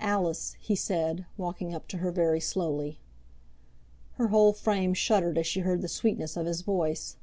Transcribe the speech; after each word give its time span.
"Alice," 0.00 0.56
he 0.58 0.74
said, 0.74 1.26
walking 1.36 1.72
up 1.76 1.86
to 1.86 1.98
her 1.98 2.10
very 2.10 2.40
slowly. 2.40 2.98
Her 4.14 4.26
whole 4.26 4.52
frame 4.52 4.94
shuddered 4.94 5.38
as 5.38 5.46
she 5.46 5.60
heard 5.60 5.80
the 5.80 5.86
sweetness 5.86 6.36
of 6.36 6.46
his 6.46 6.62
voice. 6.62 7.14